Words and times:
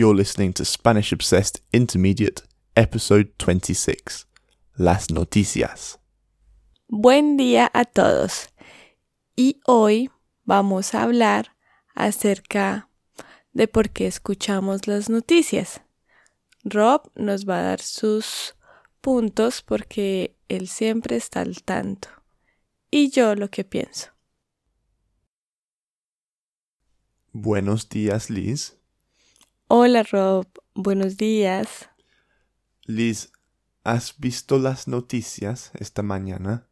You're 0.00 0.16
listening 0.16 0.54
to 0.54 0.64
Spanish 0.64 1.12
Obsessed 1.12 1.60
Intermediate, 1.74 2.40
episode 2.74 3.34
26. 3.36 4.24
Las 4.78 5.10
noticias. 5.10 5.98
Buen 6.88 7.36
día 7.36 7.70
a 7.74 7.84
todos. 7.84 8.48
Y 9.36 9.60
hoy 9.66 10.08
vamos 10.46 10.94
a 10.94 11.02
hablar 11.02 11.54
acerca 11.94 12.88
de 13.52 13.68
por 13.68 13.90
qué 13.90 14.06
escuchamos 14.06 14.86
las 14.86 15.10
noticias. 15.10 15.82
Rob 16.64 17.10
nos 17.14 17.44
va 17.44 17.58
a 17.58 17.64
dar 17.64 17.82
sus 17.82 18.56
puntos 19.02 19.60
porque 19.60 20.34
él 20.48 20.68
siempre 20.68 21.16
está 21.16 21.42
al 21.42 21.62
tanto. 21.62 22.08
Y 22.90 23.10
yo 23.10 23.34
lo 23.34 23.50
que 23.50 23.64
pienso. 23.64 24.08
Buenos 27.32 27.90
días, 27.90 28.30
Liz. 28.30 28.79
Hola 29.72 30.02
Rob, 30.02 30.48
buenos 30.74 31.16
días. 31.16 31.88
Liz, 32.86 33.32
¿has 33.84 34.18
visto 34.18 34.58
las 34.58 34.86
noticias 34.88 35.70
esta 35.78 36.02
mañana? 36.02 36.66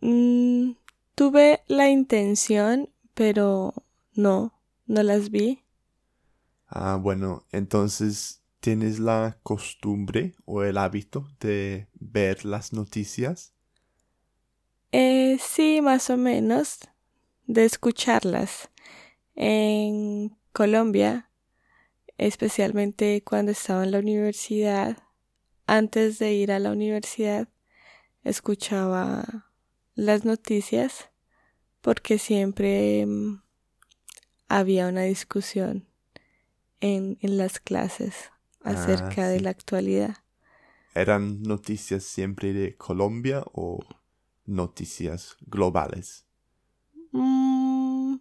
Mm, 0.00 0.72
tuve 1.14 1.62
la 1.66 1.88
intención, 1.90 2.90
pero 3.14 3.74
no, 4.14 4.52
no 4.86 5.02
las 5.02 5.30
vi. 5.30 5.62
Ah, 6.66 6.96
bueno, 7.00 7.46
entonces, 7.52 8.42
¿tienes 8.60 8.98
la 8.98 9.38
costumbre 9.42 10.34
o 10.44 10.62
el 10.62 10.76
hábito 10.78 11.26
de 11.40 11.88
ver 11.94 12.44
las 12.44 12.72
noticias? 12.72 13.54
Eh, 14.92 15.38
sí, 15.40 15.80
más 15.82 16.10
o 16.10 16.16
menos, 16.16 16.78
de 17.46 17.64
escucharlas. 17.64 18.70
En 19.34 20.36
Colombia, 20.52 21.30
especialmente 22.18 23.22
cuando 23.24 23.52
estaba 23.52 23.84
en 23.84 23.90
la 23.92 23.98
universidad, 23.98 24.98
antes 25.66 26.18
de 26.18 26.34
ir 26.34 26.52
a 26.52 26.58
la 26.58 26.72
universidad, 26.72 27.48
escuchaba 28.24 29.50
las 29.94 30.24
noticias 30.24 31.10
porque 31.80 32.18
siempre 32.18 33.04
mm, 33.06 33.42
había 34.48 34.88
una 34.88 35.02
discusión 35.02 35.86
en, 36.80 37.18
en 37.20 37.38
las 37.38 37.60
clases 37.60 38.30
acerca 38.62 39.22
Ah, 39.22 39.30
de 39.30 39.38
sí. 39.38 39.44
la 39.44 39.50
actualidad. 39.50 40.16
¿Eran 40.94 41.42
noticias 41.42 42.04
siempre 42.04 42.52
de 42.52 42.76
Colombia 42.76 43.42
o 43.52 43.80
noticias 44.46 45.36
globales? 45.40 46.26
Mm, 47.12 48.16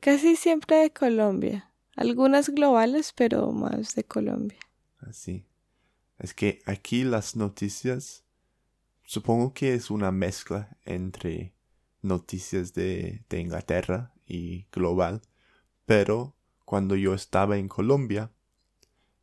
casi 0.00 0.36
siempre 0.36 0.76
de 0.76 0.90
Colombia. 0.92 1.71
Algunas 1.96 2.50
globales, 2.50 3.12
pero 3.14 3.50
más 3.52 3.94
de 3.94 4.04
Colombia. 4.04 4.58
Así. 4.98 5.46
Es 6.18 6.34
que 6.34 6.60
aquí 6.66 7.04
las 7.04 7.36
noticias, 7.36 8.24
supongo 9.04 9.54
que 9.54 9.74
es 9.74 9.90
una 9.90 10.12
mezcla 10.12 10.76
entre 10.84 11.54
noticias 12.02 12.74
de, 12.74 13.24
de 13.28 13.40
Inglaterra 13.40 14.14
y 14.26 14.66
global, 14.72 15.22
pero 15.86 16.36
cuando 16.64 16.96
yo 16.96 17.14
estaba 17.14 17.58
en 17.58 17.68
Colombia, 17.68 18.32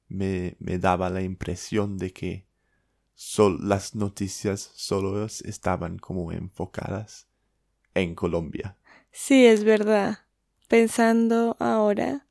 me, 0.08 0.56
me 0.60 0.80
daba 0.80 1.10
la 1.10 1.22
impresión 1.22 1.98
de 1.98 2.14
que 2.14 2.48
sol- 3.16 3.60
las 3.68 3.96
noticias 3.96 4.72
solo 4.76 5.26
es- 5.26 5.42
estaban 5.42 6.00
como 6.00 6.32
enfocadas 6.32 7.28
en 7.96 8.16
Colombia. 8.16 8.78
Sí, 9.12 9.46
es 9.46 9.64
verdad. 9.64 10.20
Pensando 10.68 11.56
ahora, 11.60 12.26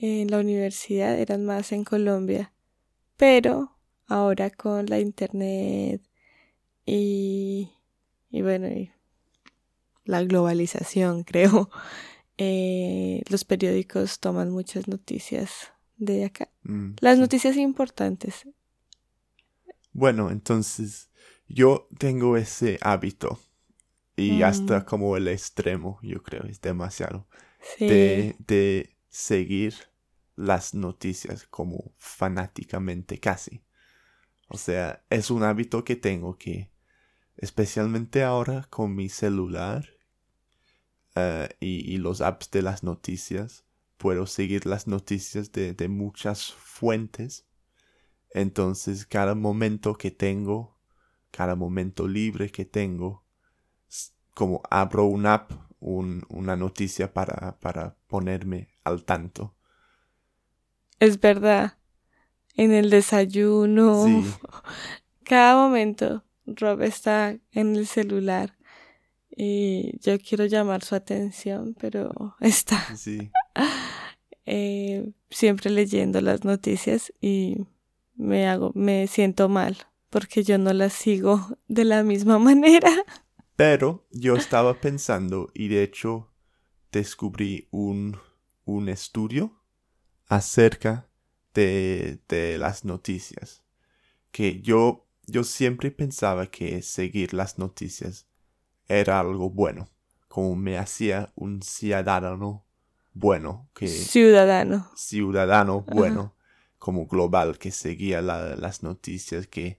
en 0.00 0.30
la 0.30 0.38
universidad 0.40 1.18
eran 1.18 1.44
más 1.44 1.72
en 1.72 1.84
Colombia, 1.84 2.52
pero 3.16 3.78
ahora 4.08 4.50
con 4.50 4.86
la 4.86 5.00
internet 5.00 6.02
y, 6.86 7.72
y 8.30 8.42
bueno, 8.42 8.68
y 8.68 8.92
la 10.04 10.22
globalización, 10.22 11.22
creo, 11.24 11.70
eh, 12.38 13.22
los 13.30 13.44
periódicos 13.44 14.20
toman 14.20 14.50
muchas 14.50 14.88
noticias 14.88 15.72
de 15.96 16.24
acá. 16.24 16.50
Mm, 16.64 16.96
Las 17.00 17.18
sí. 17.18 17.20
noticias 17.20 17.56
importantes. 17.56 18.46
Bueno, 19.92 20.30
entonces 20.30 21.10
yo 21.48 21.88
tengo 21.98 22.36
ese 22.36 22.78
hábito 22.82 23.38
y 24.16 24.42
Mm. 24.42 24.42
hasta 24.42 24.84
como 24.86 25.16
el 25.16 25.28
extremo, 25.28 26.00
yo 26.02 26.22
creo, 26.22 26.44
es 26.44 26.60
demasiado, 26.60 27.28
Sí. 27.60 27.86
de, 27.86 28.36
de 28.40 28.96
seguir 29.08 29.74
las 30.36 30.74
noticias 30.74 31.46
como 31.48 31.92
fanáticamente 31.98 33.18
casi. 33.20 33.64
O 34.48 34.58
sea, 34.58 35.04
es 35.10 35.30
un 35.30 35.44
hábito 35.44 35.84
que 35.84 35.96
tengo 35.96 36.38
que, 36.38 36.70
especialmente 37.36 38.24
ahora 38.24 38.66
con 38.70 38.94
mi 38.96 39.08
celular 39.10 39.86
eh, 41.14 41.48
y, 41.60 41.96
los 41.98 42.20
apps 42.20 42.50
de 42.50 42.62
las 42.62 42.82
noticias, 42.82 43.64
puedo 43.96 44.26
seguir 44.26 44.66
las 44.66 44.86
noticias 44.86 45.52
de, 45.52 45.72
de 45.74 45.88
muchas 45.88 46.52
fuentes. 46.52 47.46
Entonces, 48.32 49.06
cada 49.06 49.34
momento 49.36 49.94
que 49.96 50.10
tengo, 50.12 50.78
cada 51.32 51.56
momento 51.56 52.08
libre 52.08 52.50
que 52.50 52.64
tengo, 52.66 53.24
como 54.34 54.62
abro 54.70 55.04
una 55.06 55.34
app, 55.34 55.52
un- 55.80 56.24
una 56.28 56.54
noticia 56.56 57.12
para, 57.12 57.58
para 57.58 57.96
ponerme 58.06 58.68
al 58.84 59.04
tanto. 59.04 59.55
Es 61.00 61.20
verdad. 61.20 61.78
En 62.54 62.72
el 62.72 62.90
desayuno. 62.90 64.04
Sí, 64.04 64.24
Cada 65.24 65.56
momento 65.56 66.24
Rob 66.46 66.82
está 66.82 67.36
en 67.52 67.76
el 67.76 67.86
celular 67.86 68.56
y 69.36 69.98
yo 70.00 70.18
quiero 70.18 70.46
llamar 70.46 70.82
su 70.82 70.94
atención, 70.94 71.76
pero 71.78 72.36
está 72.40 72.96
sí. 72.96 73.30
eh, 74.46 75.12
siempre 75.28 75.70
leyendo 75.70 76.20
las 76.20 76.44
noticias 76.44 77.12
y 77.20 77.66
me 78.14 78.48
hago, 78.48 78.72
me 78.74 79.06
siento 79.08 79.48
mal 79.48 79.76
porque 80.08 80.42
yo 80.42 80.56
no 80.56 80.72
las 80.72 80.94
sigo 80.94 81.58
de 81.68 81.84
la 81.84 82.02
misma 82.02 82.38
manera. 82.38 82.90
Pero 83.56 84.06
yo 84.10 84.36
estaba 84.36 84.80
pensando 84.80 85.50
y 85.52 85.68
de 85.68 85.82
hecho 85.82 86.30
descubrí 86.92 87.68
un, 87.70 88.16
un 88.64 88.88
estudio 88.88 89.60
acerca 90.28 91.08
de, 91.54 92.18
de 92.28 92.58
las 92.58 92.84
noticias. 92.84 93.62
Que 94.30 94.60
yo, 94.60 95.06
yo 95.26 95.44
siempre 95.44 95.90
pensaba 95.90 96.46
que 96.46 96.82
seguir 96.82 97.32
las 97.34 97.58
noticias 97.58 98.26
era 98.88 99.20
algo 99.20 99.50
bueno, 99.50 99.88
como 100.28 100.54
me 100.56 100.78
hacía 100.78 101.32
un 101.34 101.62
ciudadano 101.62 102.64
bueno, 103.12 103.70
que 103.74 103.88
Ciudadano. 103.88 104.90
ciudadano 104.94 105.80
bueno, 105.88 106.36
como 106.78 107.06
global, 107.06 107.58
que 107.58 107.70
seguía 107.70 108.20
la- 108.20 108.56
las 108.56 108.82
noticias, 108.82 109.46
que 109.46 109.78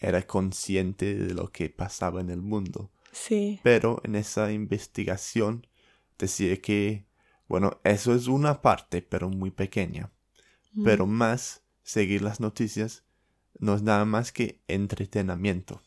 era 0.00 0.26
consciente 0.26 1.14
de 1.14 1.34
lo 1.34 1.52
que 1.52 1.68
pasaba 1.68 2.20
en 2.20 2.30
el 2.30 2.40
mundo. 2.40 2.90
Sí. 3.12 3.60
Pero 3.62 4.00
en 4.04 4.14
esa 4.14 4.50
investigación 4.52 5.66
decía 6.18 6.56
que, 6.62 7.04
bueno, 7.48 7.80
eso 7.82 8.14
es 8.14 8.26
una 8.26 8.60
parte, 8.60 9.02
pero 9.02 9.30
muy 9.30 9.50
pequeña. 9.50 10.12
Pero 10.84 11.06
más 11.06 11.64
seguir 11.82 12.22
las 12.22 12.38
noticias 12.38 13.02
no 13.58 13.74
es 13.74 13.82
nada 13.82 14.04
más 14.04 14.30
que 14.30 14.60
entretenimiento. 14.68 15.82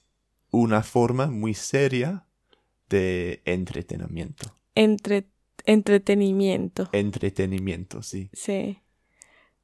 Una 0.50 0.84
forma 0.84 1.28
muy 1.28 1.54
seria 1.54 2.26
de 2.90 3.42
entretenimiento. 3.46 4.58
Entre, 4.76 5.30
entretenimiento. 5.66 6.90
Entretenimiento, 6.92 8.04
sí. 8.04 8.30
Sí. 8.34 8.80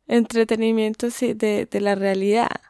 Entretenimiento 0.08 1.10
sí, 1.10 1.34
de, 1.34 1.66
de 1.66 1.82
la 1.82 1.96
realidad. 1.96 2.62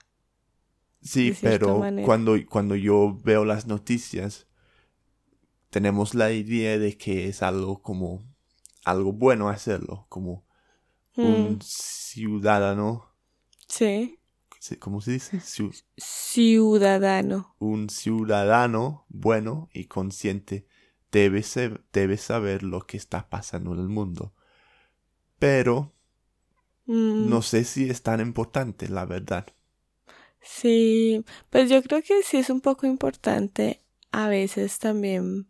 Sí, 1.01 1.35
pero 1.39 1.77
manera. 1.77 2.05
cuando, 2.05 2.35
cuando 2.49 2.75
yo 2.75 3.19
veo 3.23 3.45
las 3.45 3.67
noticias, 3.67 4.47
tenemos 5.69 6.15
la 6.15 6.31
idea 6.31 6.79
de 6.79 6.97
que 6.97 7.27
es 7.27 7.43
algo 7.43 7.81
como 7.81 8.23
algo 8.89 9.13
bueno 9.13 9.49
hacerlo, 9.49 10.05
como 10.09 10.45
un 11.21 11.59
Mm, 11.59 11.61
ciudadano, 11.61 13.05
sí. 13.67 14.19
¿sí? 14.59 14.75
¿cómo 14.77 15.01
se 15.01 15.11
dice? 15.11 15.37
Ciu- 15.39 15.75
Ciudadano. 15.97 17.55
un 17.59 17.89
ciudadano 17.91 19.05
bueno 19.09 19.69
y 19.71 19.85
consciente 19.85 20.65
debe, 21.11 21.43
ser- 21.43 21.83
debe 21.93 22.17
saber 22.17 22.63
lo 22.63 22.81
que 22.87 22.97
está 22.97 23.29
pasando 23.29 23.73
en 23.73 23.79
el 23.79 23.89
mundo. 23.89 24.33
Pero 25.39 25.93
Mm, 26.87 27.37
no 27.37 27.41
sé 27.41 27.65
si 27.65 27.89
es 27.89 28.01
tan 28.01 28.21
importante, 28.21 28.87
la 28.87 29.05
verdad. 29.05 29.45
Sí, 30.41 31.23
pues 31.49 31.69
yo 31.69 31.81
creo 31.83 32.01
que 32.01 32.23
sí 32.23 32.37
es 32.37 32.49
un 32.49 32.61
poco 32.61 32.85
importante 32.87 33.81
a 34.11 34.27
veces 34.29 34.79
también 34.79 35.47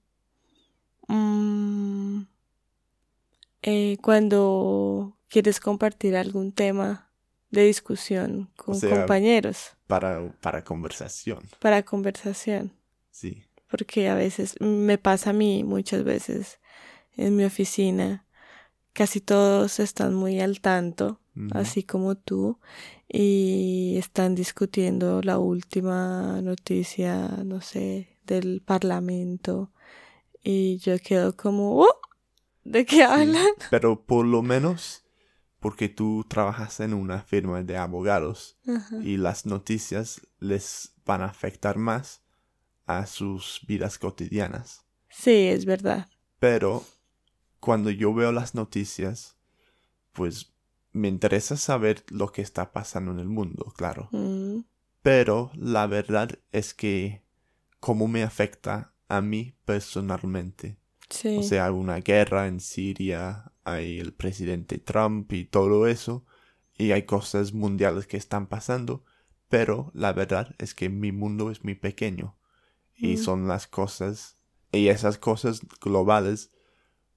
mm, 1.08 2.22
eh, 3.62 3.98
cuando 4.02 5.18
quieres 5.30 5.60
compartir 5.60 6.16
algún 6.16 6.52
tema 6.52 7.12
de 7.50 7.66
discusión 7.66 8.50
con 8.56 8.76
sea, 8.76 8.90
compañeros. 8.90 9.76
Para, 9.88 10.32
para 10.42 10.64
conversación. 10.64 11.40
Para 11.60 11.84
conversación. 11.84 12.74
Sí. 13.12 13.44
Porque 13.70 14.10
a 14.10 14.16
veces 14.16 14.56
me 14.60 14.98
pasa 14.98 15.32
a 15.32 15.34
mí 15.34 15.64
muchas 15.64 16.04
veces 16.04 16.60
en 17.16 17.36
mi 17.36 17.44
oficina. 17.44 18.26
Casi 18.94 19.22
todos 19.22 19.80
están 19.80 20.16
muy 20.16 20.40
al 20.40 20.60
tanto, 20.60 21.20
así 21.52 21.84
como 21.84 22.16
tú, 22.16 22.60
y 23.08 23.96
están 23.98 24.34
discutiendo 24.34 25.22
la 25.22 25.38
última 25.38 26.42
noticia, 26.42 27.28
no 27.46 27.62
sé, 27.62 28.18
del 28.24 28.62
Parlamento. 28.66 29.72
Y 30.44 30.78
yo 30.78 30.98
quedo 30.98 31.36
como, 31.38 31.82
¡Oh! 31.82 32.07
¿De 32.68 32.86
qué 32.86 33.04
hablan? 33.04 33.46
pero 33.70 34.06
por 34.06 34.26
lo 34.26 34.42
menos 34.42 35.04
porque 35.60 35.90
tú 35.90 36.26
trabajas 36.28 36.80
en 36.80 36.94
una 36.94 37.22
firma 37.22 37.64
de 37.64 37.78
abogados 37.78 38.58
y 39.02 39.18
las 39.18 39.46
noticias 39.46 40.22
les 40.40 40.94
van 41.06 41.22
a 41.22 41.26
afectar 41.26 41.78
más 41.78 42.22
a 42.86 43.06
sus 43.06 43.62
vidas 43.68 43.98
cotidianas. 43.98 44.86
Sí, 45.10 45.48
es 45.48 45.66
verdad. 45.66 46.08
Pero 46.40 46.86
cuando 47.60 47.90
yo 47.90 48.14
veo 48.14 48.32
las 48.32 48.54
noticias, 48.54 49.36
pues 50.14 50.54
me 50.92 51.08
interesa 51.08 51.58
saber 51.58 52.04
lo 52.10 52.32
que 52.32 52.42
está 52.42 52.72
pasando 52.72 53.12
en 53.12 53.20
el 53.20 53.28
mundo, 53.28 53.74
claro. 53.76 54.10
Mm. 54.12 54.60
Pero 55.02 55.52
la 55.56 55.88
verdad 55.88 56.38
es 56.52 56.74
que 56.74 57.24
cómo 57.80 58.08
me 58.08 58.24
afecta 58.24 58.94
a 59.08 59.22
mí 59.22 59.56
personalmente. 59.66 60.78
Sí. 61.10 61.38
O 61.38 61.44
sea, 61.44 61.72
una 61.72 61.98
guerra 62.02 62.48
en 62.48 62.60
Siria, 62.60 63.52
hay 63.64 64.00
el 64.00 64.14
presidente 64.14 64.78
Trump 64.78 65.32
y 65.34 65.46
todo 65.46 65.88
eso, 65.88 66.26
y 66.78 66.92
hay 66.92 67.04
cosas 67.04 67.54
mundiales 67.54 68.08
que 68.08 68.18
están 68.18 68.48
pasando, 68.48 69.04
pero 69.50 69.92
la 69.94 70.14
verdad 70.14 70.54
es 70.58 70.74
que 70.76 70.90
mi 70.90 71.12
mundo 71.12 71.50
es 71.52 71.64
muy 71.64 71.76
pequeño 71.76 72.36
y 72.98 73.14
Mm. 73.16 73.18
son 73.18 73.48
las 73.48 73.68
cosas, 73.68 74.38
y 74.72 74.88
esas 74.90 75.18
cosas 75.18 75.62
globales 75.82 76.52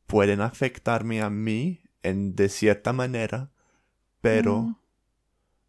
pueden 0.07 0.41
afectarme 0.41 1.23
a 1.23 1.31
mí 1.31 1.83
en 2.03 2.35
de 2.37 2.49
cierta 2.49 2.93
manera, 2.93 3.51
pero 4.21 4.63
Mm. 4.63 4.77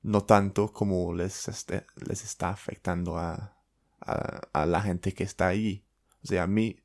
no 0.03 0.24
tanto 0.24 0.71
como 0.74 1.13
les, 1.13 1.47
este- 1.47 1.85
les 1.95 2.24
está 2.24 2.50
afectando 2.50 3.17
a, 3.17 3.57
a, 4.01 4.41
a 4.53 4.65
la 4.65 4.81
gente 4.81 5.13
que 5.13 5.24
está 5.24 5.47
allí. 5.47 5.85
O 6.24 6.27
sea, 6.27 6.44
a 6.44 6.47
mí, 6.47 6.77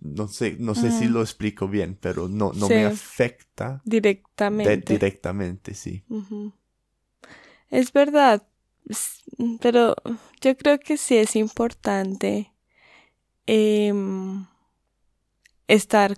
no 0.00 0.28
sé, 0.28 0.56
no 0.58 0.74
sé 0.74 0.90
si 0.90 1.06
Ujú. 1.06 1.14
lo 1.14 1.20
explico 1.22 1.68
bien, 1.68 1.96
pero 2.00 2.28
no, 2.28 2.52
no 2.52 2.68
Sí. 2.68 2.74
me 2.74 2.84
afecta 2.84 3.82
de- 4.48 4.76
Directamente. 4.78 4.88
directamente, 4.88 5.74
sí. 5.74 6.04
Es 7.70 7.92
verdad, 7.92 8.46
pero 9.60 9.94
yo 10.40 10.56
creo 10.56 10.78
que 10.78 10.96
sí 10.96 11.16
es 11.16 11.36
importante 11.36 12.52
em, 13.46 14.46
estar 15.68 16.16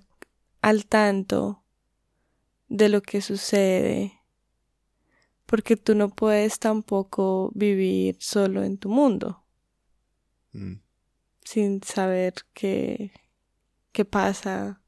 al 0.62 0.86
tanto 0.86 1.64
de 2.68 2.88
lo 2.88 3.02
que 3.02 3.20
sucede, 3.22 4.20
porque 5.46 5.76
tú 5.76 5.94
no 5.94 6.08
puedes 6.10 6.58
tampoco 6.58 7.50
vivir 7.54 8.16
solo 8.20 8.62
en 8.62 8.78
tu 8.78 8.88
mundo 8.88 9.42
Mm, 10.54 10.80
sin 11.44 11.82
saber 11.82 12.34
qué, 12.54 13.12
qué 13.96 14.04
pasa 14.04 14.82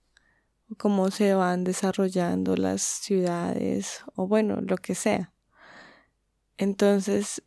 cómo 0.77 1.11
se 1.11 1.33
van 1.33 1.65
desarrollando 1.65 2.57
las 2.57 2.83
ciudades 2.83 4.05
o 4.15 4.27
bueno, 4.27 4.61
lo 4.61 4.77
que 4.77 4.95
sea. 4.95 5.33
Entonces, 6.59 7.43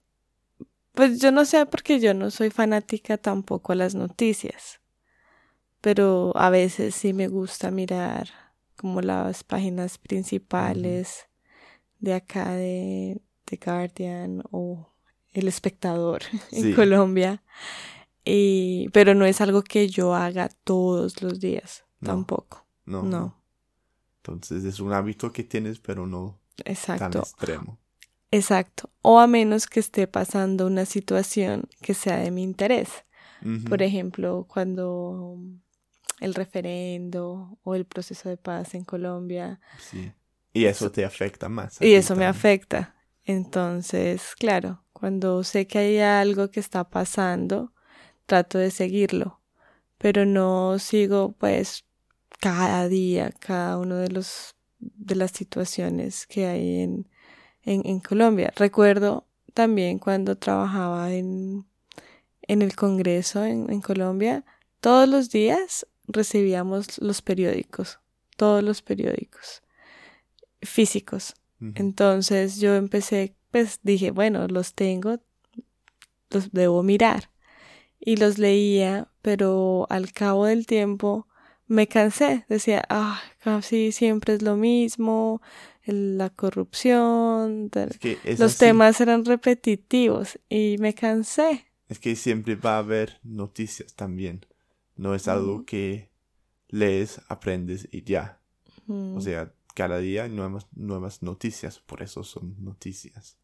pues 0.93 1.19
yo 1.19 1.31
no 1.31 1.45
sé 1.45 1.67
porque 1.67 1.99
yo 1.99 2.15
no 2.15 2.31
soy 2.31 2.49
fanática 2.49 3.17
tampoco 3.17 3.73
a 3.73 3.75
las 3.75 3.93
noticias, 3.93 4.81
pero 5.81 6.33
a 6.35 6.49
veces 6.49 6.95
sí 6.95 7.13
me 7.13 7.27
gusta 7.27 7.69
mirar 7.69 8.29
como 8.75 9.01
las 9.01 9.43
páginas 9.43 9.99
principales 9.99 11.27
de 11.99 12.15
acá 12.15 12.55
de 12.55 13.21
The 13.45 13.59
Guardian 13.63 14.41
o 14.49 14.95
El 15.31 15.47
Espectador 15.47 16.23
en. 16.51 16.73
Colombia. 16.73 17.43
Y, 18.23 18.89
pero 18.93 19.15
no 19.15 19.25
es 19.25 19.41
algo 19.41 19.63
que 19.63 19.87
yo 19.89 20.13
haga 20.15 20.49
todos 20.63 21.21
los 21.21 21.39
días, 21.39 21.83
No. 21.99 22.09
tampoco. 22.11 22.65
no, 22.85 23.03
No, 23.03 23.43
Entonces 24.17 24.63
es 24.65 24.79
un 24.79 24.93
hábito 24.93 25.31
que 25.31 25.43
tienes, 25.43 25.79
pero 25.79 26.05
no 26.05 26.39
tan 26.57 26.71
exacto, 26.71 27.19
extremo. 27.19 27.79
exacto. 28.29 28.89
O 29.01 29.19
a 29.19 29.27
menos 29.27 29.65
que 29.67 29.79
esté 29.79 30.07
pasando 30.07 30.67
una 30.67 30.85
situación 30.85 31.67
que 31.81 31.93
sea 31.93 32.17
de 32.17 32.31
mi 32.31 32.43
interés. 32.43 32.89
Por 33.67 33.81
ejemplo, 33.81 34.45
cuando 34.47 35.39
el 36.19 36.35
referendo 36.35 37.57
o 37.63 37.73
el 37.73 37.85
proceso 37.85 38.29
de 38.29 38.37
paz 38.37 38.75
en 38.75 38.83
Colombia. 38.83 39.59
sí. 39.79 40.11
Y 40.53 40.65
eso 40.65 40.91
te 40.91 41.03
afecta 41.05 41.49
más. 41.49 41.81
Y 41.81 41.93
eso 41.93 42.15
me 42.15 42.25
afecta. 42.25 42.93
Entonces, 43.23 44.35
claro, 44.37 44.83
cuando 44.93 45.43
sé 45.43 45.65
que 45.65 45.79
hay 45.79 45.99
algo 45.99 46.51
que 46.51 46.59
está 46.59 46.89
pasando, 46.89 47.73
trato 48.25 48.57
de 48.57 48.71
seguirlo. 48.71 49.39
Pero 49.97 50.25
no 50.25 50.79
sigo, 50.79 51.33
pues, 51.33 51.85
cada 52.39 52.87
día, 52.87 53.31
cada 53.39 53.77
uno 53.77 53.97
de 53.97 54.09
los 54.09 54.55
de 54.81 55.15
las 55.15 55.31
situaciones 55.31 56.25
que 56.27 56.45
hay 56.47 56.79
en, 56.81 57.07
en, 57.63 57.85
en 57.85 57.99
Colombia. 57.99 58.51
Recuerdo 58.55 59.27
también 59.53 59.99
cuando 59.99 60.37
trabajaba 60.37 61.13
en, 61.13 61.65
en 62.41 62.61
el 62.61 62.75
Congreso 62.75 63.43
en, 63.45 63.71
en 63.71 63.81
Colombia, 63.81 64.43
todos 64.79 65.07
los 65.07 65.29
días 65.29 65.85
recibíamos 66.07 66.99
los 66.99 67.21
periódicos, 67.21 67.99
todos 68.37 68.63
los 68.63 68.81
periódicos 68.81 69.61
físicos. 70.61 71.35
Entonces 71.75 72.59
yo 72.59 72.73
empecé, 72.73 73.35
pues 73.51 73.79
dije, 73.83 74.09
bueno, 74.09 74.47
los 74.47 74.73
tengo, 74.73 75.19
los 76.31 76.51
debo 76.51 76.81
mirar. 76.81 77.29
Y 78.03 78.15
los 78.17 78.37
leía, 78.39 79.07
pero 79.21 79.85
al 79.89 80.11
cabo 80.11 80.45
del 80.47 80.65
tiempo 80.65 81.27
me 81.67 81.87
cansé. 81.87 82.45
Decía, 82.49 82.83
ah, 82.89 83.21
casi 83.39 83.91
siempre 83.91 84.33
es 84.33 84.41
lo 84.41 84.55
mismo, 84.57 85.41
la 85.85 86.29
corrupción, 86.29 87.69
Es 87.73 87.97
que 87.99 88.17
los 88.25 88.41
así. 88.41 88.59
temas 88.59 88.99
eran 89.01 89.23
repetitivos 89.25 90.39
y 90.49 90.77
me 90.79 90.93
cansé. 90.93 91.67
Es 91.89 91.99
que 91.99 92.15
siempre 92.15 92.55
va 92.55 92.75
a 92.75 92.79
haber 92.79 93.19
noticias 93.23 93.93
también. 93.95 94.45
No 94.95 95.13
es 95.15 95.27
algo 95.27 95.65
que 95.65 96.09
lees, 96.69 97.21
aprendes 97.27 97.87
y 97.91 98.03
ya. 98.03 98.39
Mm, 98.87 99.17
O 99.17 99.21
sea, 99.21 99.53
cada 99.75 99.99
día 99.99 100.23
hay 100.23 100.31
nuevas, 100.31 100.67
nuevas 100.73 101.21
noticias, 101.21 101.79
por 101.79 102.01
eso 102.01 102.23
son 102.23 102.55
noticias. 102.63 103.37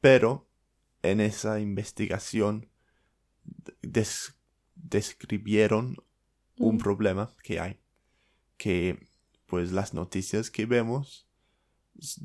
Pero 0.00 0.46
en 1.02 1.20
esa 1.20 1.60
investigación 1.60 2.68
des- 3.82 4.34
describieron 4.74 5.96
un 6.58 6.76
Mm. 6.76 6.78
problema 6.78 7.32
que 7.42 7.60
hay. 7.60 7.80
Que 8.56 9.08
pues 9.46 9.72
las 9.72 9.94
noticias 9.94 10.50
que 10.50 10.66
vemos 10.66 11.26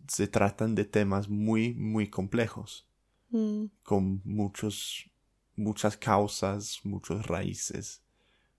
se 0.08 0.28
tratan 0.28 0.76
de 0.76 0.86
temas 0.86 1.30
muy, 1.30 1.74
muy 1.76 2.10
complejos 2.10 2.88
mm, 3.32 3.66
con 3.84 4.22
muchos, 4.26 5.08
muchas 5.56 5.96
causas, 5.98 6.80
muchas 6.84 7.28
raíces. 7.28 8.02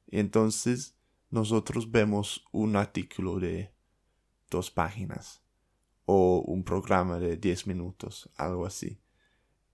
Y 0.08 0.18
entonces 0.20 0.94
nosotros 1.30 1.90
vemos 1.90 2.44
un 2.52 2.76
artículo 2.76 3.40
de 3.40 3.72
dos 4.50 4.70
páginas 4.70 5.42
o 6.04 6.40
un 6.46 6.62
programa 6.64 7.18
de 7.18 7.36
10 7.36 7.66
minutos, 7.66 8.28
algo 8.36 8.64
así. 8.66 9.00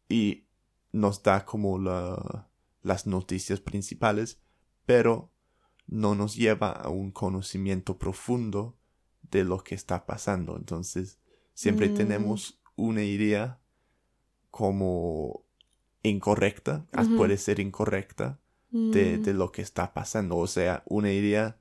Y 0.08 0.46
nos 0.92 1.22
da 1.22 1.44
como 1.44 1.78
la- 1.78 2.48
las 2.86 3.06
noticias 3.06 3.60
principales, 3.60 4.38
pero 4.86 5.32
no 5.86 6.14
nos 6.14 6.36
lleva 6.36 6.70
a 6.70 6.88
un 6.88 7.10
conocimiento 7.12 7.98
profundo 7.98 8.78
de 9.30 9.44
lo 9.44 9.58
que 9.64 9.74
está 9.74 10.06
pasando. 10.06 10.56
Entonces, 10.56 11.18
siempre 11.54 11.88
Mm. 11.88 11.94
tenemos 11.94 12.60
una 12.76 13.02
idea 13.02 13.60
como 14.50 15.44
incorrecta, 16.02 16.86
ah, 16.92 17.04
puede 17.16 17.36
ser 17.36 17.60
incorrecta, 17.60 18.40
de, 18.70 19.18
mm, 19.18 19.22
de 19.22 19.34
lo 19.34 19.50
que 19.52 19.62
está 19.62 19.92
pasando. 19.94 20.36
O 20.36 20.46
sea, 20.46 20.82
una 20.86 21.12
idea 21.12 21.58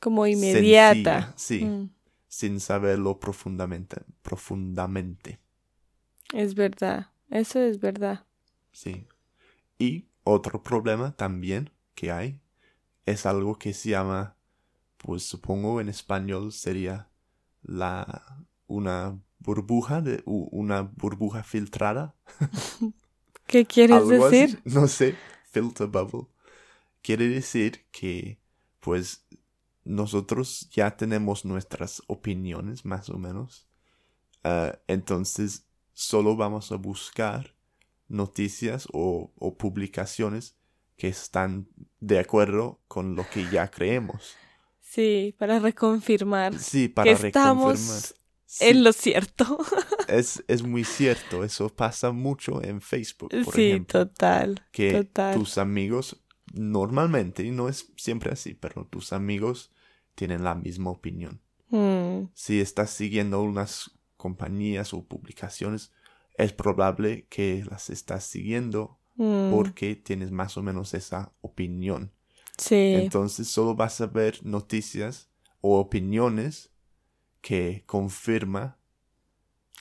como 0.00 0.26
inmediata. 0.26 1.20
sencilla, 1.20 1.34
sí, 1.36 1.64
Mm, 1.64 1.90
sin 2.28 2.60
saberlo 2.60 3.18
profundamente, 3.20 4.02
profundamente, 4.22 5.40
es 6.32 6.54
verdad, 6.54 7.08
eso 7.30 7.60
es 7.60 7.78
verdad. 7.80 8.24
sí. 8.72 9.06
Y 9.78 10.09
otro 10.24 10.62
problema 10.62 11.12
también 11.16 11.70
que 11.94 12.12
hay 12.12 12.40
es 13.06 13.26
algo 13.26 13.58
que 13.58 13.74
se 13.74 13.90
llama, 13.90 14.36
pues 14.98 15.22
supongo 15.24 15.80
en 15.80 15.88
español 15.88 16.52
sería 16.52 17.08
la 17.62 18.46
una 18.66 19.18
burbuja 19.40 20.00
de 20.00 20.22
una 20.26 20.82
burbuja 20.82 21.42
filtrada. 21.42 22.14
¿Qué 23.46 23.66
quieres 23.66 24.06
decir? 24.08 24.60
No 24.64 24.86
sé, 24.86 25.16
filter 25.50 25.88
bubble. 25.88 26.28
Quiere 27.02 27.28
decir 27.28 27.86
que 27.90 28.38
pues 28.80 29.26
nosotros 29.84 30.68
ya 30.70 30.96
tenemos 30.96 31.44
nuestras 31.44 32.02
opiniones 32.06 32.84
más 32.84 33.08
o 33.10 33.18
menos. 33.18 33.66
Ah, 34.44 34.78
entonces 34.86 35.66
solo 35.92 36.36
vamos 36.36 36.70
a 36.72 36.76
buscar 36.76 37.54
noticias 38.10 38.86
o, 38.92 39.32
publicaciones 39.58 40.56
que 40.96 41.08
están 41.08 41.68
de 42.00 42.18
acuerdo 42.18 42.80
con 42.88 43.16
lo 43.16 43.28
que 43.30 43.48
ya 43.50 43.70
creemos. 43.70 44.34
Sí, 44.80 45.34
para 45.38 45.58
reconfirmar. 45.58 46.58
Sí, 46.58 46.88
para 46.88 47.14
que 47.14 47.28
Estamos 47.28 48.14
en 48.58 48.84
lo 48.84 48.92
cierto. 48.92 49.58
es, 50.08 50.44
es 50.48 50.62
muy 50.62 50.84
cierto. 50.84 51.44
Eso 51.44 51.68
pasa 51.68 52.10
mucho 52.10 52.62
en 52.62 52.80
Facebook. 52.80 53.30
Por 53.44 53.54
sí, 53.54 53.80
total. 53.86 54.66
Que 54.72 55.08
tus 55.34 55.56
amigos, 55.56 56.20
normalmente, 56.52 57.44
y 57.44 57.52
no 57.52 57.68
es 57.68 57.92
siempre 57.96 58.32
así, 58.32 58.54
pero 58.54 58.84
tus 58.84 59.12
amigos 59.12 59.70
tienen 60.16 60.42
la 60.42 60.56
misma 60.56 60.90
opinión. 60.90 61.40
Hmm. 61.68 62.26
Si 62.34 62.60
estás 62.60 62.90
siguiendo 62.90 63.40
unas 63.40 63.92
compañías 64.16 64.92
o 64.92 65.04
publicaciones, 65.04 65.92
es 66.42 66.52
probable 66.52 67.26
que 67.28 67.64
las 67.68 67.90
estás 67.90 68.24
siguiendo 68.24 68.98
hmm. 69.16 69.50
porque 69.50 69.96
tienes 69.96 70.30
más 70.30 70.56
o 70.56 70.62
menos 70.62 70.94
esa 70.94 71.32
opinión. 71.40 72.12
Sí. 72.56 72.94
Entonces 72.94 73.48
solo 73.48 73.74
vas 73.74 74.00
a 74.00 74.06
ver 74.06 74.44
noticias 74.44 75.30
o 75.60 75.78
opiniones 75.78 76.70
que 77.40 77.84
confirma 77.86 78.78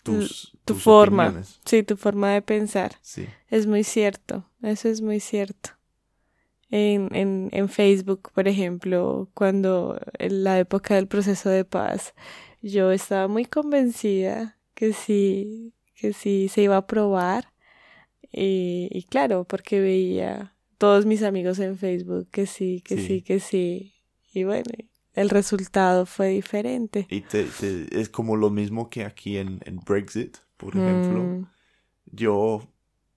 tus, 0.03 0.57
tu 0.65 0.75
forma. 0.75 1.43
Sí, 1.65 1.83
tu 1.83 1.97
forma 1.97 2.31
de 2.31 2.41
pensar. 2.41 2.95
Sí. 3.01 3.27
Es 3.49 3.67
muy 3.67 3.83
cierto. 3.83 4.45
Eso 4.61 4.87
es 4.87 5.01
muy 5.01 5.19
cierto. 5.19 5.71
En, 6.71 7.13
en, 7.15 7.49
en 7.51 7.67
Facebook, 7.67 8.31
por 8.33 8.47
ejemplo, 8.47 9.29
cuando 9.33 9.99
en 10.19 10.43
la 10.43 10.59
época 10.59 10.95
del 10.95 11.07
proceso 11.07 11.49
de 11.49 11.65
paz, 11.65 12.13
yo 12.61 12.91
estaba 12.91 13.27
muy 13.27 13.45
convencida 13.45 14.57
que 14.75 14.93
sí, 14.93 15.73
que 15.99 16.13
sí 16.13 16.47
se 16.49 16.61
iba 16.63 16.75
a 16.75 16.79
aprobar. 16.79 17.51
Y, 18.31 18.89
y 18.91 19.03
claro, 19.03 19.43
porque 19.43 19.79
veía 19.79 20.55
todos 20.77 21.05
mis 21.05 21.23
amigos 21.23 21.59
en 21.59 21.77
Facebook 21.77 22.27
que 22.31 22.45
sí, 22.45 22.81
que 22.81 22.97
sí, 22.97 23.21
que 23.21 23.39
sí. 23.39 23.93
Y 24.33 24.43
bueno, 24.43 24.71
el 25.13 25.29
resultado 25.29 26.05
fue 26.05 26.29
diferente. 26.29 27.05
Y 27.09 27.23
es 27.91 28.09
como 28.09 28.35
lo 28.37 28.49
mismo 28.49 28.89
que 28.89 29.03
aquí 29.03 29.37
en, 29.37 29.59
en 29.65 29.79
Brexit, 29.79 30.37
por 30.57 30.75
ejemplo. 30.77 31.23
Mm. 31.23 31.47
Yo, 32.11 32.61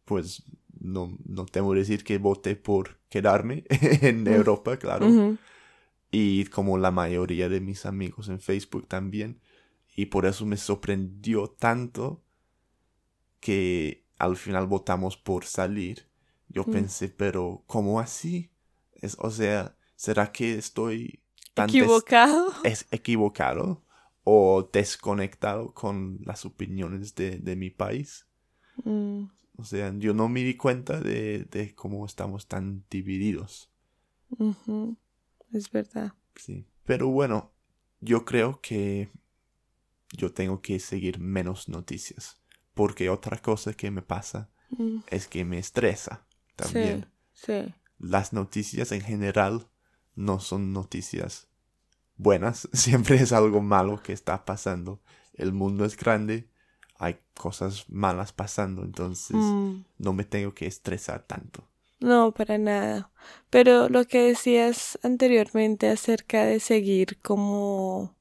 pues, 0.04 0.42
no, 0.80 1.16
no 1.24 1.46
tengo 1.46 1.72
que 1.72 1.78
decir 1.78 2.02
que 2.02 2.18
voté 2.18 2.56
por 2.56 2.98
quedarme 3.08 3.64
en 3.70 4.26
Europa, 4.26 4.76
claro. 4.78 5.36
Y 6.10 6.46
como 6.46 6.76
la 6.76 6.90
mayoría 6.90 7.48
de 7.48 7.60
mis 7.60 7.86
amigos 7.86 8.28
en 8.28 8.40
Facebook 8.40 8.88
también. 8.88 9.40
Y 9.94 10.06
por 10.06 10.26
eso 10.26 10.44
me 10.46 10.56
sorprendió 10.56 11.46
tanto 11.48 12.22
que 13.42 14.06
al 14.16 14.36
final 14.36 14.66
votamos 14.66 15.18
por 15.18 15.44
salir. 15.44 16.08
Yo 16.48 16.62
mm. 16.62 16.70
pensé, 16.70 17.08
pero 17.08 17.64
¿cómo 17.66 18.00
así? 18.00 18.52
Es, 18.94 19.16
o 19.18 19.30
sea, 19.30 19.76
¿será 19.96 20.32
que 20.32 20.54
estoy 20.54 21.22
equivocado. 21.56 22.52
Es 22.64 22.86
equivocado 22.90 23.84
o 24.24 24.68
desconectado 24.72 25.74
con 25.74 26.20
las 26.24 26.44
opiniones 26.44 27.14
de, 27.14 27.56
mi 27.56 27.70
país. 27.70 28.26
Mm. 28.84 29.24
O 29.56 29.64
sea, 29.64 29.92
yo 29.98 30.14
no 30.14 30.28
me 30.28 30.42
di 30.42 30.56
cuenta 30.56 31.00
de, 31.00 31.72
cómo 31.76 32.06
estamos 32.06 32.46
tan 32.46 32.84
divididos. 32.90 33.70
Es 35.52 35.70
verdad. 35.70 36.14
Sí. 36.36 36.64
Pero 36.84 37.08
bueno, 37.08 37.52
yo 38.00 38.24
creo 38.24 38.60
que 38.60 39.10
yo 40.16 40.32
tengo 40.32 40.60
que 40.62 40.78
seguir 40.78 41.18
menos 41.18 41.68
noticias. 41.68 42.41
Porque 42.74 43.10
otra 43.10 43.38
cosa 43.38 43.74
que 43.74 43.90
me 43.90 44.02
pasa 44.02 44.48
mm. 44.70 44.98
es 45.08 45.28
que 45.28 45.44
me 45.44 45.58
estresa 45.58 46.24
también. 46.56 47.06
sí. 47.32 47.74
Las 47.98 48.32
noticias 48.32 48.90
en 48.90 49.00
general 49.00 49.68
no 50.16 50.40
son 50.40 50.72
noticias 50.72 51.46
buenas, 52.16 52.68
siempre 52.72 53.16
es 53.16 53.32
algo 53.32 53.60
malo 53.60 54.02
que 54.02 54.12
está 54.12 54.44
pasando. 54.44 55.00
El 55.34 55.52
mundo 55.52 55.84
es 55.84 55.96
grande, 55.96 56.48
hay 56.98 57.18
cosas 57.34 57.88
malas 57.88 58.32
pasando, 58.32 58.82
entonces 58.82 59.36
mm. 59.36 59.84
no 59.98 60.12
me 60.12 60.24
tengo 60.24 60.54
que 60.54 60.66
estresar 60.66 61.22
tanto. 61.22 61.68
No, 62.00 62.32
para 62.32 62.58
nada. 62.58 63.10
Pero 63.48 63.88
lo 63.88 64.04
que 64.04 64.22
decías 64.26 64.98
anteriormente 65.02 65.88
acerca 65.88 66.44
de 66.44 66.58
seguir 66.58 67.20
como 67.22 68.16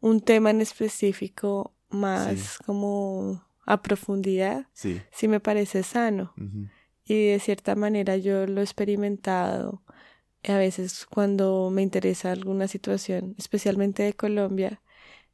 un 0.00 0.20
tema 0.20 0.50
en 0.50 0.62
específico 0.62 1.74
más 1.90 2.58
como 2.64 3.45
a 3.66 3.82
profundidad, 3.82 4.68
sí, 4.72 5.02
sí 5.12 5.28
me 5.28 5.40
parece 5.40 5.82
sano. 5.82 6.32
Y 7.04 7.28
de 7.28 7.38
cierta 7.40 7.74
manera 7.74 8.16
yo 8.16 8.46
lo 8.46 8.60
he 8.60 8.64
experimentado 8.64 9.82
a 10.44 10.56
veces 10.58 11.06
cuando 11.06 11.70
me 11.70 11.82
interesa 11.82 12.32
alguna 12.32 12.68
situación, 12.68 13.34
especialmente 13.38 14.02
de 14.04 14.14
Colombia. 14.14 14.80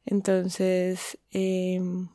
Entonces, 0.05 1.17
em, 1.31 2.09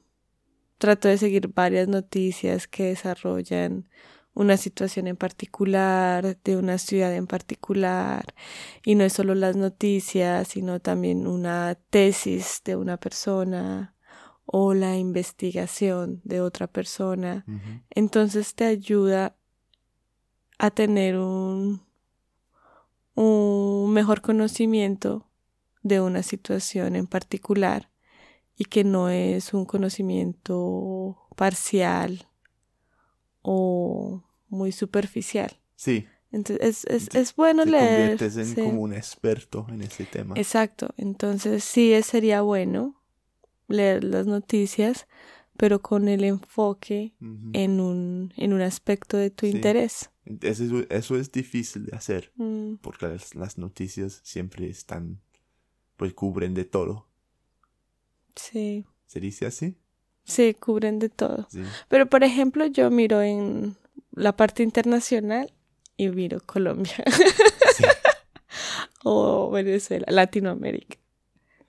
trato 0.78 1.08
de 1.08 1.18
seguir 1.18 1.48
varias 1.48 1.88
noticias 1.88 2.66
que 2.68 2.84
desarrollan 2.84 3.88
una 4.34 4.56
situación 4.56 5.08
en 5.08 5.16
particular, 5.16 6.38
de 6.44 6.56
una 6.56 6.78
ciudad 6.78 7.14
en 7.14 7.26
particular, 7.26 8.34
y 8.84 8.94
no 8.94 9.04
es 9.04 9.12
solo 9.12 9.34
las 9.34 9.56
noticias, 9.56 10.48
sino 10.48 10.80
también 10.80 11.26
una 11.26 11.76
tesis 11.90 12.62
de 12.64 12.76
una 12.76 12.96
persona 12.98 13.96
o 14.50 14.74
la 14.74 14.96
investigación 14.96 16.20
de 16.24 16.40
otra 16.40 16.66
persona. 16.66 17.44
Entonces 17.90 18.54
te 18.54 18.64
ayuda 18.64 19.36
a 20.58 20.70
tener 20.70 21.16
un 21.18 21.86
un 23.14 23.92
mejor 23.92 24.20
conocimiento 24.20 25.26
de 25.82 26.00
una 26.00 26.22
situación 26.22 26.94
en 26.94 27.08
particular 27.08 27.90
y 28.56 28.66
que 28.66 28.84
no 28.84 29.08
es 29.08 29.54
un 29.54 29.64
conocimiento 29.64 31.16
parcial 31.34 32.28
o 33.42 34.22
muy 34.48 34.70
superficial. 34.70 35.60
Sí. 35.74 36.06
Entonces 36.30 36.84
es, 36.88 37.12
es, 37.12 37.34
bueno 37.34 37.64
te 37.64 37.70
leer. 37.70 38.10
Conviertes 38.18 38.36
en 38.36 38.64
como 38.64 38.82
un 38.82 38.92
experto 38.92 39.66
en 39.68 39.82
ese 39.82 40.04
tema. 40.04 40.36
Exacto. 40.36 40.94
Entonces 40.96 41.64
sí 41.64 42.00
sería 42.02 42.42
bueno 42.42 42.97
leer 43.68 44.04
las 44.04 44.26
noticias, 44.26 45.06
pero 45.56 45.80
con 45.80 46.08
el 46.08 46.24
enfoque 46.24 47.14
en, 47.52 47.80
un, 47.80 48.32
en 48.36 48.52
un 48.52 48.60
aspecto 48.60 49.16
de 49.16 49.30
tu 49.30 49.46
interés. 49.46 50.10
Eso, 50.42 50.84
eso, 50.90 51.16
es 51.16 51.32
difícil 51.32 51.86
de 51.86 51.96
hacer, 51.96 52.32
mm. 52.36 52.76
porque 52.76 53.18
las, 53.34 53.58
noticias 53.58 54.20
siempre 54.22 54.68
están, 54.68 55.20
pues 55.96 56.12
cubren 56.14 56.54
de 56.54 56.64
todo. 56.64 57.08
Sí. 58.36 58.84
¿Se 59.06 59.20
dice 59.20 59.46
así? 59.46 59.76
Sí, 60.24 60.54
cubren 60.54 60.98
de 60.98 61.08
todo. 61.08 61.48
Pero, 61.88 62.06
por 62.06 62.22
ejemplo, 62.22 62.66
yo 62.66 62.90
miro 62.90 63.22
en 63.22 63.76
la 64.12 64.36
parte 64.36 64.62
internacional 64.62 65.52
y 65.96 66.08
miro 66.08 66.38
Colombia. 66.44 67.02
o 69.04 69.50
Venezuela, 69.50 70.06
Latinoamérica. 70.08 70.98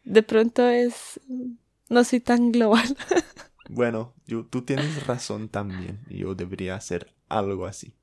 De 0.04 0.22
pronto 0.22 0.68
es... 0.68 1.20
No 1.90 2.04
soy 2.04 2.20
tan 2.20 2.52
global. 2.52 2.96
Bueno, 3.72 4.16
yo, 4.26 4.48
tú 4.48 4.64
tienes 4.64 5.06
razón 5.06 5.48
también. 5.48 6.00
Yo 6.10 6.34
debería 6.34 6.74
hacer 6.76 7.14
algo 7.28 7.68
así. 7.68 7.94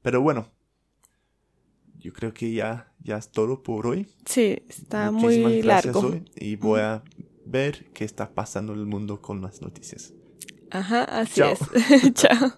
Pero 0.00 0.22
bueno, 0.22 0.48
yo 1.98 2.14
creo 2.14 2.32
que 2.32 2.50
ya, 2.54 2.90
ya 3.00 3.18
es 3.18 3.30
todo 3.30 3.62
por 3.62 3.86
hoy. 3.86 4.08
Sí, 4.24 4.62
está 4.66 5.10
muy 5.10 5.60
largo. 5.60 6.18
y 6.36 6.56
voy 6.56 6.80
a 6.80 7.02
ver 7.44 7.92
qué 7.92 8.04
está 8.06 8.34
pasando 8.34 8.72
en 8.72 8.78
el 8.78 8.86
mundo 8.86 9.20
con 9.20 9.42
las 9.42 9.60
noticias. 9.60 10.14
Ajá, 10.70 11.04
así 11.04 11.42
es. 11.42 11.58
Chao. 12.14 12.52